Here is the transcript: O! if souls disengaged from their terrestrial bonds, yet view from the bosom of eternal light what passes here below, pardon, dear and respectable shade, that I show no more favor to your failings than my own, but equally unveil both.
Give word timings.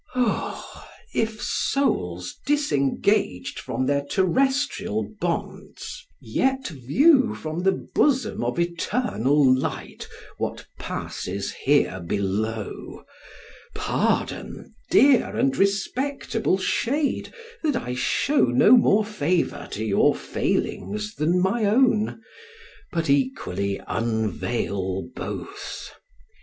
O! 0.15 0.83
if 1.13 1.39
souls 1.43 2.33
disengaged 2.47 3.59
from 3.59 3.85
their 3.85 4.03
terrestrial 4.03 5.07
bonds, 5.21 6.07
yet 6.19 6.69
view 6.69 7.35
from 7.35 7.59
the 7.61 7.71
bosom 7.93 8.43
of 8.43 8.59
eternal 8.59 9.53
light 9.53 10.07
what 10.39 10.65
passes 10.79 11.51
here 11.51 11.99
below, 11.99 13.05
pardon, 13.75 14.73
dear 14.89 15.35
and 15.37 15.55
respectable 15.55 16.57
shade, 16.57 17.31
that 17.61 17.75
I 17.75 17.93
show 17.93 18.45
no 18.45 18.75
more 18.75 19.05
favor 19.05 19.67
to 19.73 19.85
your 19.85 20.15
failings 20.15 21.13
than 21.13 21.39
my 21.39 21.65
own, 21.65 22.19
but 22.91 23.07
equally 23.07 23.79
unveil 23.87 25.11
both. 25.15 25.91